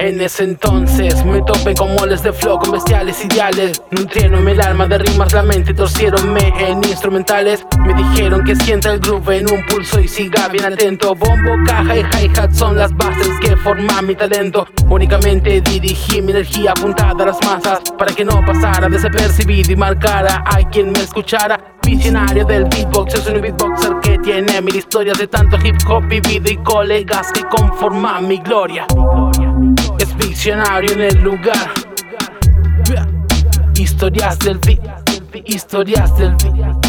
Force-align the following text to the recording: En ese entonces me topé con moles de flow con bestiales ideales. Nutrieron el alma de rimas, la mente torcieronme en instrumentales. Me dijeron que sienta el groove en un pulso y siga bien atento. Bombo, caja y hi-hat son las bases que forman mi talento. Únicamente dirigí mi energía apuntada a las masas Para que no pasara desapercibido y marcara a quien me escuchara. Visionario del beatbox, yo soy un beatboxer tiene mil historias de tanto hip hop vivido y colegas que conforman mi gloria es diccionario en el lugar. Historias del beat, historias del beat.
En 0.00 0.20
ese 0.20 0.44
entonces 0.44 1.24
me 1.24 1.42
topé 1.42 1.74
con 1.74 1.92
moles 1.96 2.22
de 2.22 2.32
flow 2.32 2.58
con 2.60 2.70
bestiales 2.70 3.24
ideales. 3.24 3.82
Nutrieron 3.90 4.46
el 4.46 4.60
alma 4.60 4.86
de 4.86 4.98
rimas, 4.98 5.32
la 5.32 5.42
mente 5.42 5.74
torcieronme 5.74 6.54
en 6.56 6.78
instrumentales. 6.84 7.66
Me 7.80 7.94
dijeron 7.94 8.44
que 8.44 8.54
sienta 8.54 8.92
el 8.92 9.00
groove 9.00 9.38
en 9.38 9.50
un 9.50 9.66
pulso 9.66 9.98
y 9.98 10.06
siga 10.06 10.46
bien 10.48 10.72
atento. 10.72 11.16
Bombo, 11.16 11.56
caja 11.66 11.96
y 11.96 12.00
hi-hat 12.00 12.52
son 12.52 12.76
las 12.76 12.96
bases 12.96 13.32
que 13.40 13.56
forman 13.56 14.06
mi 14.06 14.14
talento. 14.14 14.68
Únicamente 14.88 15.60
dirigí 15.60 16.22
mi 16.22 16.30
energía 16.30 16.70
apuntada 16.70 17.24
a 17.24 17.26
las 17.26 17.44
masas 17.44 17.80
Para 17.98 18.14
que 18.14 18.24
no 18.24 18.44
pasara 18.46 18.88
desapercibido 18.88 19.72
y 19.72 19.76
marcara 19.76 20.44
a 20.46 20.58
quien 20.70 20.92
me 20.92 21.00
escuchara. 21.00 21.58
Visionario 21.82 22.44
del 22.44 22.66
beatbox, 22.66 23.14
yo 23.14 23.20
soy 23.20 23.34
un 23.34 23.40
beatboxer 23.40 23.97
tiene 24.44 24.62
mil 24.62 24.76
historias 24.76 25.18
de 25.18 25.26
tanto 25.26 25.56
hip 25.64 25.76
hop 25.88 26.06
vivido 26.06 26.48
y 26.48 26.56
colegas 26.58 27.32
que 27.32 27.42
conforman 27.44 28.28
mi 28.28 28.38
gloria 28.38 28.86
es 29.98 30.16
diccionario 30.16 30.92
en 30.92 31.00
el 31.00 31.20
lugar. 31.20 31.72
Historias 33.74 34.38
del 34.38 34.58
beat, 34.58 34.80
historias 35.44 36.16
del 36.18 36.36
beat. 36.36 36.87